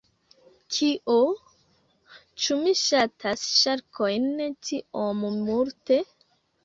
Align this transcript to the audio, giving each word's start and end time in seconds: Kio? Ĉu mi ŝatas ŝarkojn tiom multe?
Kio? 0.75 1.17
Ĉu 2.45 2.57
mi 2.63 2.73
ŝatas 2.81 3.45
ŝarkojn 3.59 4.29
tiom 4.71 5.23
multe? 5.51 6.01